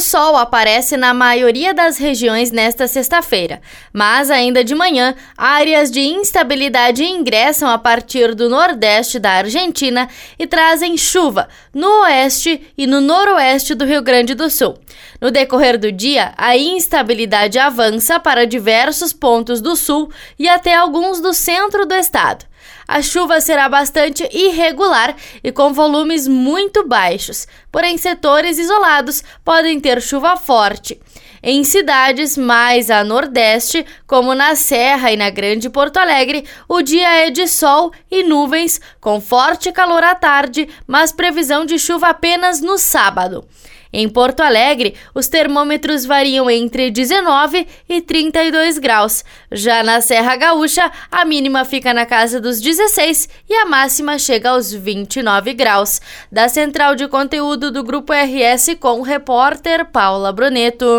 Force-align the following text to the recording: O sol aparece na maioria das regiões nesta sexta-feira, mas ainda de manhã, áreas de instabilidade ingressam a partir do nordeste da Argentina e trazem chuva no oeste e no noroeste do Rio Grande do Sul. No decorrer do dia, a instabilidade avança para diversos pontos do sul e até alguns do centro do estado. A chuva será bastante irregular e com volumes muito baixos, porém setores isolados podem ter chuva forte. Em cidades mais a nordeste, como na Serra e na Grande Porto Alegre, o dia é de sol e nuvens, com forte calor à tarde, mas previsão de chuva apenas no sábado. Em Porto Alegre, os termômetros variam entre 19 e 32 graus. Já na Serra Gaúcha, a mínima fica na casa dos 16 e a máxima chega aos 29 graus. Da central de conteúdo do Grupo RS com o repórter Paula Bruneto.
O 0.00 0.02
sol 0.02 0.34
aparece 0.34 0.96
na 0.96 1.12
maioria 1.12 1.74
das 1.74 1.98
regiões 1.98 2.50
nesta 2.50 2.88
sexta-feira, 2.88 3.60
mas 3.92 4.30
ainda 4.30 4.64
de 4.64 4.74
manhã, 4.74 5.14
áreas 5.36 5.90
de 5.90 6.00
instabilidade 6.00 7.04
ingressam 7.04 7.68
a 7.68 7.76
partir 7.76 8.34
do 8.34 8.48
nordeste 8.48 9.18
da 9.18 9.32
Argentina 9.32 10.08
e 10.38 10.46
trazem 10.46 10.96
chuva 10.96 11.50
no 11.74 12.04
oeste 12.04 12.72
e 12.78 12.86
no 12.86 13.02
noroeste 13.02 13.74
do 13.74 13.84
Rio 13.84 14.00
Grande 14.00 14.34
do 14.34 14.48
Sul. 14.48 14.78
No 15.20 15.30
decorrer 15.30 15.76
do 15.76 15.92
dia, 15.92 16.32
a 16.34 16.56
instabilidade 16.56 17.58
avança 17.58 18.18
para 18.18 18.46
diversos 18.46 19.12
pontos 19.12 19.60
do 19.60 19.76
sul 19.76 20.10
e 20.38 20.48
até 20.48 20.74
alguns 20.74 21.20
do 21.20 21.34
centro 21.34 21.84
do 21.84 21.94
estado. 21.94 22.46
A 22.86 23.02
chuva 23.02 23.40
será 23.40 23.68
bastante 23.68 24.28
irregular 24.32 25.14
e 25.42 25.52
com 25.52 25.72
volumes 25.72 26.26
muito 26.26 26.86
baixos, 26.86 27.46
porém 27.70 27.96
setores 27.96 28.58
isolados 28.58 29.22
podem 29.44 29.80
ter 29.80 30.00
chuva 30.02 30.36
forte. 30.36 31.00
Em 31.42 31.64
cidades 31.64 32.36
mais 32.36 32.90
a 32.90 33.02
nordeste, 33.02 33.86
como 34.06 34.34
na 34.34 34.54
Serra 34.54 35.10
e 35.10 35.16
na 35.16 35.30
Grande 35.30 35.70
Porto 35.70 35.96
Alegre, 35.96 36.44
o 36.68 36.82
dia 36.82 37.26
é 37.26 37.30
de 37.30 37.48
sol 37.48 37.92
e 38.10 38.22
nuvens, 38.22 38.78
com 39.00 39.20
forte 39.22 39.72
calor 39.72 40.04
à 40.04 40.14
tarde, 40.14 40.68
mas 40.86 41.12
previsão 41.12 41.64
de 41.64 41.78
chuva 41.78 42.08
apenas 42.08 42.60
no 42.60 42.76
sábado. 42.76 43.46
Em 43.92 44.08
Porto 44.08 44.40
Alegre, 44.40 44.94
os 45.12 45.26
termômetros 45.26 46.04
variam 46.04 46.48
entre 46.48 46.92
19 46.92 47.66
e 47.88 48.00
32 48.00 48.78
graus. 48.78 49.24
Já 49.50 49.82
na 49.82 50.00
Serra 50.00 50.36
Gaúcha, 50.36 50.92
a 51.10 51.24
mínima 51.24 51.64
fica 51.64 51.92
na 51.92 52.06
casa 52.06 52.40
dos 52.40 52.60
16 52.60 53.28
e 53.48 53.54
a 53.54 53.64
máxima 53.64 54.16
chega 54.16 54.50
aos 54.50 54.72
29 54.72 55.54
graus. 55.54 56.00
Da 56.30 56.48
central 56.48 56.94
de 56.94 57.08
conteúdo 57.08 57.72
do 57.72 57.82
Grupo 57.82 58.12
RS 58.12 58.76
com 58.78 59.00
o 59.00 59.02
repórter 59.02 59.84
Paula 59.86 60.32
Bruneto. 60.32 60.98